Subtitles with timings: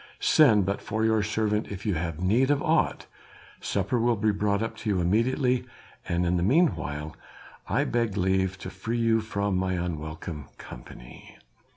[0.19, 3.05] Send but for your servant if you have need of aught;
[3.59, 5.63] supper will be brought up to you immediately,
[6.09, 7.15] and in the meanwhile
[7.69, 11.37] I beg leave to free you from my unwelcome company."